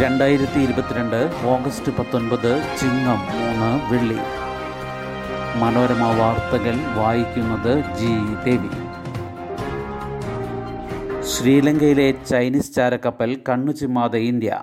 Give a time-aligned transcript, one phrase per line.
[0.00, 4.18] രണ്ടായിരത്തി ഇരുപത്തിരണ്ട് ഓഗസ്റ്റ് പത്തൊൻപത് ചിങ്ങം മൂന്ന് വെള്ളി.
[5.58, 8.14] മനോരമ വാർത്തകൾ വായിക്കുന്നത് ജി.
[8.44, 8.72] ദേവി.
[11.22, 14.62] ശ്രീലങ്കയിലെ ചൈനീസ് ചാരക്കപ്പൽ കണ്ണുചിമ്മാതെ ഇന്ത്യ.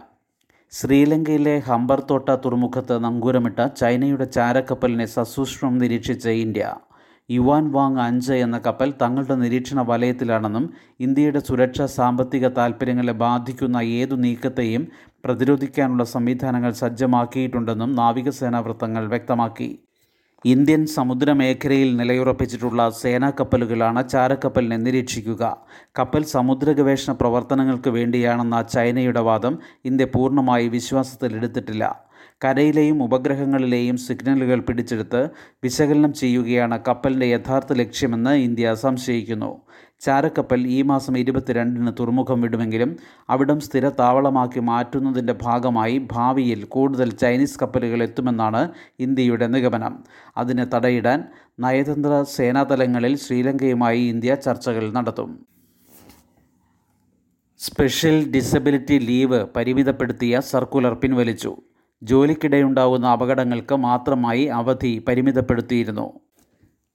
[0.71, 6.75] ശ്രീലങ്കയിലെ ഹംബർത്തോട്ട തുറമുഖത്ത് നങ്കൂരമിട്ട ചൈനയുടെ ചാരക്കപ്പലിനെ സസൂക്ഷ്മം നിരീക്ഷിച്ച ഇന്ത്യ.
[7.29, 10.65] യുവാൻ വാങ് അഞ്ച് എന്ന കപ്പൽ തങ്ങളുടെ നിരീക്ഷണ വലയത്തിലാണെന്നും
[10.99, 14.87] ഇന്ത്യയുടെ സുരക്ഷാ സാമ്പത്തിക താൽപ്പര്യങ്ങളെ ബാധിക്കുന്ന ഏതു നീക്കത്തെയും
[15.25, 19.69] പ്രതിരോധിക്കാനുള്ള സംവിധാനങ്ങൾ സജ്ജമാക്കിയിട്ടുണ്ടെന്നും നാവികസേനാ വൃത്തങ്ങൾ വ്യക്തമാക്കി.
[20.45, 25.57] ഇന്ത്യൻ സമുദ്രമേഖലയിൽ നിലയുറപ്പിച്ചിട്ടുള്ള സേനാ കപ്പലുകളാണ് ചാരക്കപ്പലിനെ നിരീക്ഷിക്കുക.
[25.99, 31.83] കപ്പൽ സമുദ്ര ഗവേഷണ പ്രവർത്തനങ്ങൾക്ക് വേണ്ടിയാണെന്ന ചൈനയുടെ വാദം ഇന്ത്യ പൂർണമായി വിശ്വാസത്തിലെടുത്തിട്ടില്ല.
[32.45, 35.29] കരയിലെയും ഉപഗ്രഹങ്ങളിലെയും സിഗ്നലുകൾ പിടിച്ചെടുത്ത്
[35.63, 39.61] വിശകലനം ചെയ്യുകയാണ് കപ്പലിന്റെ യഥാർത്ഥ ലക്ഷ്യമെന്ന് ഇന്ത്യ സംശയിക്കുന്നു.
[39.99, 42.97] ചാരക്കപ്പൽ ഈ മാസം ഇരുപത്തിരണ്ടിന് തുറമുഖം വിടുമെങ്കിലും
[43.29, 50.03] അവിടം സ്ഥിര താവളമാക്കി മാറ്റുന്നതിന്റെ ഭാഗമായി ഭാവിയിൽ കൂടുതൽ ചൈനീസ് കപ്പലുകൾ എത്തുമെന്നാണ് ഇന്ത്യയുടെ നിഗമനം.
[50.37, 51.23] അതിന് തടയിടാൻ
[51.59, 55.45] നയതന്ത്ര സേനാതലങ്ങളിൽ ശ്രീലങ്കയുമായി ഇന്ത്യ ചർച്ചകൾ നടത്തും.
[57.59, 61.57] സ്പെഷ്യൽ ഡിസബിലിറ്റി ലീവ് പരിമിതപ്പെടുത്തിയ സർക്കുലർ പിൻവലിച്ചു.
[62.03, 66.11] ജോലിക്കിടെയുണ്ടാകുന്ന അപകടങ്ങൾക്ക് മാത്രമായി അവധി പരിമിതപ്പെടുത്തിയിരുന്നു.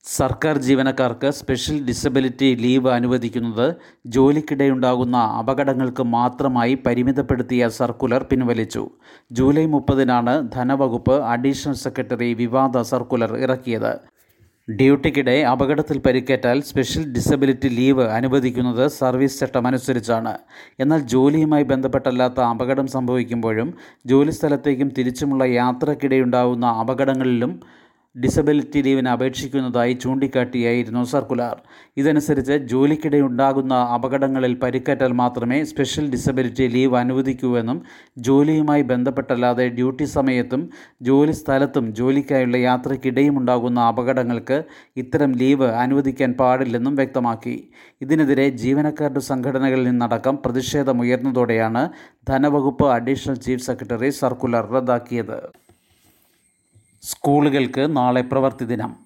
[0.04, 8.90] സർക്കാർ ജീവനക്കാർക്ക് സ്പെഷ്യൽ ഡിസബിലിറ്റി ലീവ് അനുവദിക്കുന്നത് ജോലിക്കിടെയുണ്ടാകുന്ന അപകടങ്ങൾക്ക് മാത്രമായി പരിമിതപ്പെടുത്തിയ സർക്കുലർ പിൻവലിച്ചു.
[9.32, 14.15] ജൂലൈ മുപ്പതിനാണ് ധനവകുപ്പ് അഡീഷണൽ സെക്രട്ടറി വിവാദ സർക്കുലർ ഇറക്കിയത്.
[14.68, 20.32] ഡ്യൂട്ടിക്കിടെ അപകടത്തിൽ പരിക്കേറ്റാൽ സ്പെഷ്യൽ ഡിസബിലിറ്റി ലീവ് അനുവദിക്കുന്നത് സർവീസ് ചട്ടമനുസരിച്ചാണ്.
[20.80, 23.68] എന്നാൽ ജോലിയുമായി ബന്ധപ്പെട്ടല്ലാത്ത അപകടം സംഭവിക്കുമ്പോഴും
[24.06, 27.52] ജോലിസ്ഥലത്തേക്കും തിരിച്ചുമുള്ള യാത്രക്കിടെയുണ്ടാവുന്ന അപകടങ്ങളിലും
[28.24, 31.56] ഡിസബിലിറ്റി ലീവിന് അപേക്ഷിക്കുന്നതായി ചൂണ്ടിക്കാട്ടിയായിരുന്നു സർക്കുലർ.
[31.96, 37.82] ഇതനുസരിച്ച് ജോലിക്കിടെ ഉണ്ടാകുന്ന അപകടങ്ങളിൽ പരിക്കേറ്റാൽ മാത്രമേ സ്പെഷ്യൽ ഡിസബിലിറ്റി ലീവ് അനുവദിക്കൂവെന്നും
[38.18, 40.62] ജോലിയുമായി ബന്ധപ്പെട്ടല്ലാതെ ഡ്യൂട്ടി സമയത്തും
[41.02, 44.64] ജോലി സ്ഥലത്തും ജോലിക്കായുള്ള യാത്രയ്ക്കിടെയും ഉണ്ടാകുന്ന അപകടങ്ങൾക്ക്
[44.96, 47.56] ഇത്തരം ലീവ് അനുവദിക്കാൻ പാടില്ലെന്നും വ്യക്തമാക്കി.
[48.00, 51.84] ഇതിനെതിരെ ജീവനക്കാരുടെ സംഘടനകളിൽ നിന്നടക്കം പ്രതിഷേധമുയർന്നതോടെയാണ്
[52.28, 55.38] ധനവകുപ്പ് അഡീഷണൽ ചീഫ് സെക്രട്ടറി സർക്കുലർ റദ്ദാക്കിയത്.
[57.02, 58.96] സ്കൂളുകൾക്ക് നാളെ പ്രവൃത്തി ദിനം.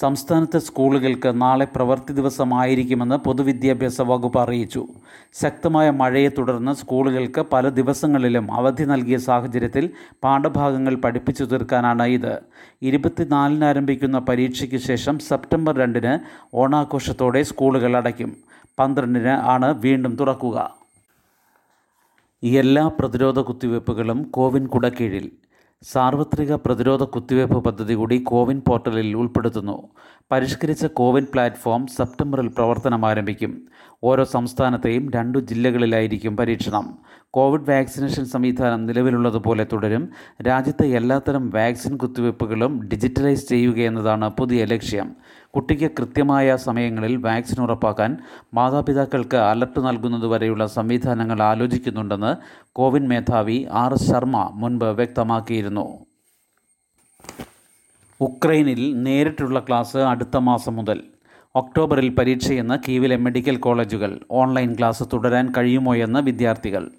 [0.00, 4.86] സംസ്ഥാനത്തെ സ്കൂളുകൾക്ക് നാളെ പ്രവൃത്തി ദിവസമായിരിക്കുമെന്ന് പൊതുവിദ്യാഭ്യാസ വകുപ്പ് അറിയിച്ചു.
[5.42, 9.90] ശക്തമായ മഴയെ തുടർന്ന് സ്കൂളുകൾക്ക് പല ദിവസങ്ങളിലും അവധി നൽകിയ സാഹചര്യത്തിൽ
[10.24, 12.40] പാഠഭാഗങ്ങൾ പഠിപ്പിച്ചു തീർക്കാനാണ് ഇത്.
[12.82, 16.18] ഇരുപത്തിനാലിന് ആരംഭിക്കുന്ന പരീക്ഷയ്ക്ക് ശേഷം സെപ്റ്റംബർ രണ്ടിന്
[16.54, 18.36] ഓണാഘോഷത്തോടെ സ്കൂളുകൾ അടയ്ക്കും.
[18.78, 20.76] പന്ത്രണ്ടിന് ആണ് വീണ്ടും തുറക്കുക.
[22.42, 25.30] എല്ലാ പ്രതിരോധ കുത്തിവയ്പ്പുകളും കോവിൻ കുടക്കീഴിൽ
[25.82, 29.88] സാർവത്രിക പ്രതിരോധ കുത്തിവയ്പ് പദ്ധതി കൂടി കോവിൻ പോർട്ടലിൽ ഉൾപ്പെടുത്തുന്നു.
[30.32, 33.68] പരിഷ്കരിച്ച കോവിൻ പ്ലാറ്റ്ഫോം സെപ്റ്റംബറിൽ പ്രവർത്തനം ആരംഭിക്കും.
[34.04, 36.98] ഓരോ സംസ്ഥാനത്തെയും രണ്ടു ജില്ലകളിലായിരിക്കും പരീക്ഷണം.
[37.30, 40.08] കോവിഡ് വാക്സിനേഷൻ സംവിധാനം നിലവിലുള്ളതുപോലെ തുടരും.
[40.42, 45.16] രാജ്യത്തെ എല്ലാത്തരം വാക്സിൻ കുത്തിവയ്പ്പുകളും ഡിജിറ്റലൈസ് ചെയ്യുകയെന്നതാണ് പുതിയ ലക്ഷ്യം.
[45.54, 48.16] കുട്ടിക്ക് കൃത്യമായ സമയങ്ങളിൽ വാക്സിൻ ഉറപ്പാക്കാൻ
[48.54, 52.36] മാതാപിതാക്കൾക്ക് അലർട്ട് നൽകുന്നതുവരെയുള്ള സംവിധാനങ്ങൾ ആലോചിക്കുന്നുണ്ടെന്ന്
[52.72, 55.86] കോവിൻ മേധാവി ആർ ശർമ്മ മുൻപ് വ്യക്തമാക്കിയിരുന്നു.
[58.20, 61.02] ഉക്രൈനിൽ നേരിട്ടുള്ള ക്ലാസ് അടുത്ത മാസം മുതൽ
[61.54, 66.90] ഒക്ടോബറിൽ പരീക്ഷയെന്ന് കീവിലെ മെഡിക്കൽ കോളേജുകൾ ഓൺലൈൻ ക്ലാസ് തുടരാൻ കഴിയുമോ എന്ന് വിദ്യാർത്ഥികൾ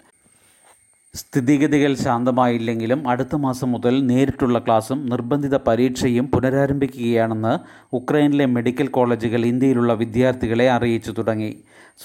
[1.14, 7.58] സ്ഥിതിഗതികൾ ശാന്തമായില്ലെങ്കിലും അടുത്ത മാസം മുതൽ നേരിട്ടുള്ള ക്ലാസും നിർബന്ധിത പരീക്ഷയും പുനരാരംഭിക്കുകയാണെന്ന്
[7.96, 11.50] ഉക്രൈനിലെ മെഡിക്കൽ കോളേജുകൾ ഇന്ത്യയിലുള്ള വിദ്യാർത്ഥികളെ അറിയിച്ചു തുടങ്ങി.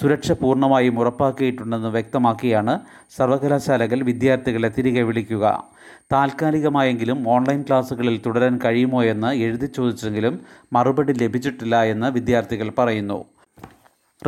[0.00, 2.80] സുരക്ഷ പൂർണമായും ഉറപ്പാക്കിയിട്ടുണ്ടെന്ന് വ്യക്തമാക്കിയാണ്
[3.16, 5.64] സർവകലാശാലകൾ വിദ്യാർത്ഥികളെ തിരികെ വിളിക്കുക.
[6.12, 10.40] താൽക്കാലികമായെങ്കിലും ഓൺലൈൻ ക്ലാസുകളിൽ തുടരാൻ കഴിയുമോ എന്ന് എഴുതി ചോദിച്ചെങ്കിലും
[10.72, 13.24] മറുപടി ലഭിച്ചിട്ടില്ല എന്ന് വിദ്യാർത്ഥികൾ പറയുന്നു.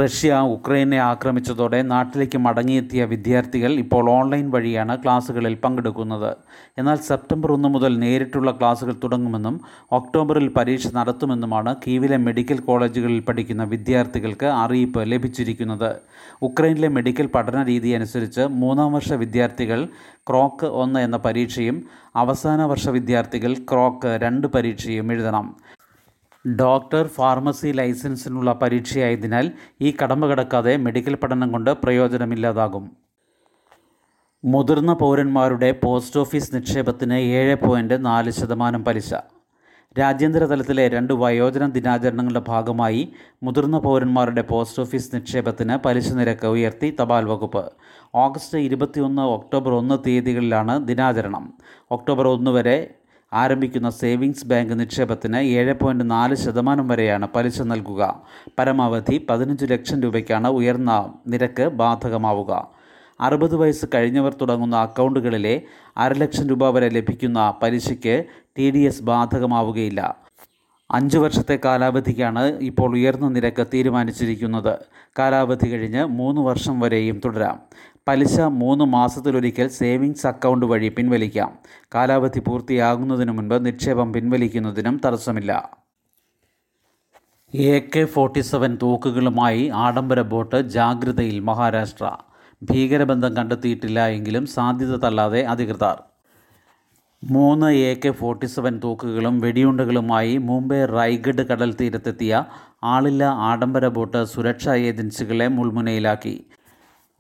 [0.01, 6.31] റഷ്യ ഉക്രൈനെ ആക്രമിച്ചതോടെ നാട്ടിലേക്ക് മടങ്ങിയെത്തിയ വിദ്യാർത്ഥികൾ ഇപ്പോൾ ഓൺലൈൻ വഴിയാണ് ക്ലാസ്സുകളിൽ പങ്കെടുക്കുന്നത്.
[6.81, 9.57] എന്നാൽ സെപ്റ്റംബർ ഒന്ന് മുതൽ നേരിട്ടുള്ള ക്ലാസ്സുകൾ തുടങ്ങുമെന്നും
[9.99, 15.91] ഒക്ടോബറിൽ പരീക്ഷ നടത്തുമെന്നുമാണ് കീവിലെ മെഡിക്കൽ കോളേജുകളിൽ പഠിക്കുന്ന വിദ്യാർത്ഥികൾക്ക് അറിയിപ്പ് ലഭിച്ചിരിക്കുന്നത്.
[16.49, 19.83] ഉക്രൈനിലെ മെഡിക്കൽ പഠന രീതി അനുസരിച്ച് മൂന്നാം വർഷ വിദ്യാർത്ഥികൾ
[20.31, 21.79] ക്രോക്ക് ഒന്ന് എന്ന പരീക്ഷയും
[22.17, 25.49] അവസാന വർഷ വിദ്യാർത്ഥികൾ ക്രോക്ക് രണ്ട് പരീക്ഷയും എഴുതണം.
[26.56, 32.97] ഡോക്ടർ ഫാർമസി ലൈസൻസിനുള്ള പരീക്ഷയായതിനാൽ ഈ കടമ്പ കടക്കാതെ മെഡിക്കൽ പഠനം കൊണ്ട് പ്രയോജനമില്ലാതാകും.
[34.45, 39.15] മുതിർന്ന പൗരന്മാരുടെ പോസ്റ്റ് ഓഫീസ് നിക്ഷേപത്തിന് ഏഴ് പോയിന്റ് നാല് ശതമാനം പലിശ.
[39.99, 43.12] രാജ്യാന്തര തലത്തിലെ രണ്ട് വയോജന ദിനാചരണങ്ങളുടെ ഭാഗമായി
[43.43, 47.73] മുതിർന്ന പൗരന്മാരുടെ പോസ്റ്റ് ഓഫീസ് നിക്ഷേപത്തിന് പലിശ നിരക്ക് ഉയർത്തി തപാൽ വകുപ്പ്.
[48.15, 51.55] ഓഗസ്റ്റ് ഇരുപത്തിയൊന്ന് ഒക്ടോബർ ഒന്ന് തീയതികളിലാണ് ദിനാചരണം.
[51.91, 52.94] ഒക്ടോബർ ഒന്ന് വരെ
[53.33, 58.23] ആരംഭിക്കുന്ന സേവിങ്സ് ബാങ്ക് നിക്ഷേപത്തിന് ഏഴ് പോയിന്റ് നാല് ശതമാനം വരെയാണ് പലിശ നൽകുക.
[58.59, 62.69] പരമാവധി പതിനഞ്ച് ലക്ഷം രൂപയ്ക്കാണ് ഉയർന്ന നിരക്ക് ബാധകമാവുക.
[63.21, 65.63] അറുപത് വയസ്സ് കഴിഞ്ഞവർ തുടങ്ങുന്ന അക്കൗണ്ടുകളിലെ
[65.97, 68.25] അരലക്ഷം രൂപ വരെ ലഭിക്കുന്ന പലിശയ്ക്ക്
[68.57, 70.17] ടി ഡി എസ് ബാധകമാവുകയില്ല.
[70.90, 74.79] അഞ്ച് വർഷത്തെ കാലാവധിക്കാണ് ഇപ്പോൾ ഉയർന്ന നിരക്ക് തീരുമാനിച്ചിരിക്കുന്നത്.
[75.19, 77.61] കാലാവധി കഴിഞ്ഞ് മൂന്ന് വർഷം വരെയും തുടരാം.
[78.08, 81.58] പലിശ മൂന്ന് മാസത്തിലൊരിക്കൽ സേവിങ്സ് അക്കൗണ്ട് വഴി പിൻവലിക്കാം.
[81.94, 85.70] കാലാവധി പൂർത്തിയാകുന്നതിനു മുൻപ് നിക്ഷേപം പിൻവലിക്കുന്നതിനും തടസ്സമില്ല.
[87.55, 92.17] എ കെ ഫോർട്ടി സെവൻ തോക്കുകളുമായി ആഡംബര ബോട്ട് ജാഗ്രതയിൽ മഹാരാഷ്ട്ര.
[92.62, 96.02] ഭീകരബന്ധം കണ്ടെത്തിയിട്ടില്ല എങ്കിലും സാധ്യത തള്ളാതെ അധികൃതർ.
[97.23, 102.44] മൂന്ന് എ കെ ഫോർട്ടി സെവൻ തോക്കുകളും വെടിയുണ്ടകളുമായി മുംബൈ റായ്ഗഡ് കടൽ തീരത്തെത്തിയ
[102.85, 106.44] ആളില്ല ആഡംബര ബോട്ട് സുരക്ഷാ ഏജൻസികളെ മുൾമുനയിലാക്കി.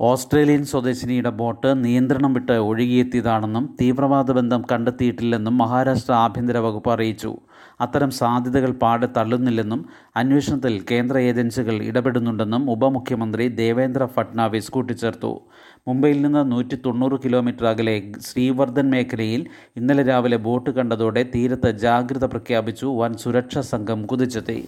[0.00, 7.38] ഓസ്ട്രേലിയൻ സ്വദേശിനിയുടെ ബോട്ട് നിയന്ത്രണം വിട്ട് ഒഴുകിയെത്തിയതാണെന്നും തീവ്രവാദ ബന്ധം കണ്ടെത്തിയിട്ടില്ലെന്നും മഹാരാഷ്ട്ര ആഭ്യന്തര വകുപ്പ് അറിയിച്ചു.
[7.80, 9.84] അത്തരം സാധ്യതകൾ പാടെ തള്ളുന്നില്ലെന്നും
[10.16, 15.40] അന്വേഷണത്തിൽ കേന്ദ്ര ഏജൻസികൾ ഇടപെടുന്നുണ്ടെന്നും ഉപമുഖ്യമന്ത്രി ദേവേന്ദ്ര ഫട്നാവിസ് കൂട്ടിച്ചേർത്തു.
[15.88, 17.94] മുംബൈയിൽ നിന്ന് നൂറ്റി തൊണ്ണൂറ് കിലോമീറ്റർ അകലെ
[18.26, 19.42] ശ്രീവർദ്ധൻ മേഖലയിൽ
[19.76, 22.86] ഇന്നലെ രാവിലെ ബോട്ട് കണ്ടതോടെ തീരത്ത് ജാഗ്രത പ്രഖ്യാപിച്ചു.
[23.00, 24.58] വൻ സുരക്ഷാ സംഘം കുതിച്ചെത്തി.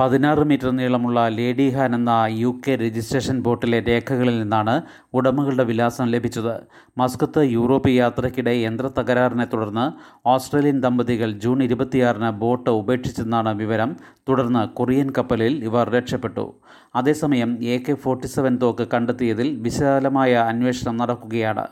[0.00, 4.82] പതിനാറ് മീറ്റർ നീളമുള്ള ലേഡി ഹാൻ എന്ന യു കെ രജിസ്ട്രേഷൻ ബോട്ടിലെ രേഖകളിൽ നിന്നാണ്
[5.14, 6.60] ഉടമകളുടെ വിലാസം ലഭിച്ചത്.
[6.98, 9.92] മസ്കത്ത് യൂറോപ്പ് യാത്രയ്ക്കിടെ യന്ത്ര തകരാറിനെ തുടർന്ന്
[10.28, 13.96] ഓസ്ട്രേലിയൻ ദമ്പതികൾ ജൂൺ ഇരുപത്തിയാറിന് ബോട്ട് ഉപേക്ഷിച്ചെന്നാണ് വിവരം.
[14.28, 16.54] തുടർന്ന് കൊറിയൻ കപ്പലിൽ ഇവർ രക്ഷപ്പെട്ടു.
[16.96, 21.66] അതേസമയം എ കെ ഫോർട്ടി സെവൻ തോക്ക് കണ്ടെത്തിയതിൽ വിശാലമായ അന്വേഷണം നടക്കുകയാണ്.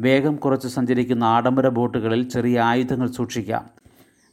[0.00, 3.77] വേഗം കുറച്ച് സഞ്ചരിക്കുന്ന ആഡംബര ബോട്ടുകളിൽ ചെറിയ ആയുധങ്ങൾ സൂക്ഷിക്കാം.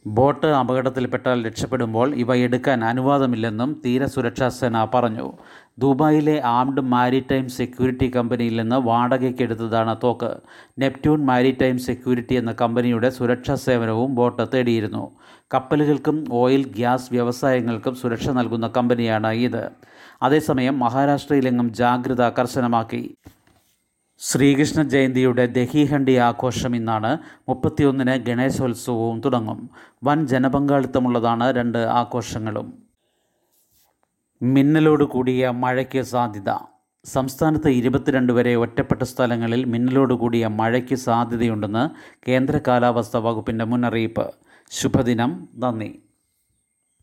[0.08, 5.32] ബോട്ട് അപകടത്തിൽപ്പെട്ടാൽ രക്ഷപ്പെടുമ്പോൾ ഇവ എടുക്കാൻ അനുവാദമില്ലെന്നും തീരസുരക്ഷാ സേന പറഞ്ഞു.
[5.78, 10.30] ദുബായിലെ ആംഡ് മാരിടൈം സെക്യൂരിറ്റി കമ്പനിയിൽ നിന്ന് വാടകയ്ക്കെടുത്തതാണ് തോക്ക്.
[10.78, 15.10] നെപ്റ്റ്യൂൺ മാരിടൈം സെക്യൂരിറ്റി എന്ന കമ്പനിയുടെ സുരക്ഷാ സേവനവും ബോട്ട് തേടിയിരുന്നു.
[15.54, 19.70] കപ്പലുകൾക്കും ഓയിൽ ഗ്യാസ് വ്യവസായങ്ങൾക്കും സുരക്ഷ നൽകുന്ന കമ്പനിയാണ് ഇത്.
[20.22, 23.16] അതേസമയം മഹാരാഷ്ട്രയിലെങ്ങും ജാഗ്രത കർശനമാക്കി.
[24.18, 27.18] ശ്രീകൃഷ്ണ ജയന്തിയുടെ ദഹിഹണ്ഡി ആഘോഷം ഇന്നാണ്
[27.48, 29.70] മുപ്പത്തിയൊന്നിന് ഗണേശോത്സവവും തുടങ്ങും.
[30.04, 32.82] വൻ ജനപങ്കാളിത്തമുള്ളതാണ് രണ്ട് ആഘോഷങ്ങളും.
[34.42, 36.50] മിന്നലോട് കൂടിയ മഴയ്ക്ക് സാധ്യത.
[37.04, 41.88] സംസ്ഥാനത്ത് ഇരുപത്തിരണ്ട് വരെ ഒറ്റപ്പെട്ട സ്ഥലങ്ങളിൽ മിന്നലോട് കൂടിയ മഴയ്ക്ക് സാധ്യതയുണ്ടെന്ന്
[42.28, 44.34] കേന്ദ്ര കാലാവസ്ഥാ വകുപ്പിന്റെ മുന്നറിയിപ്പ്.
[44.70, 45.48] ശുഭദിനം.
[45.56, 46.05] നന്ദി.